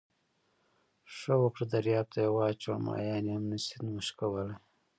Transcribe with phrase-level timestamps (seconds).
[1.15, 4.57] ښه وکړه درياب ته یې واچوه، ماهيان يې هم نسي نوش کولای.